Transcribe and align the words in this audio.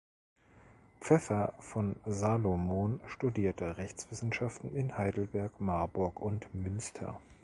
Pfeffer 0.99 1.53
von 1.59 1.95
Salomon 2.07 2.99
studierte 3.05 3.77
Rechtswissenschaften 3.77 4.75
in 4.75 4.97
Heidelberg, 4.97 5.61
Marburg 5.61 6.19
und 6.19 6.51
Münster. 6.55 7.19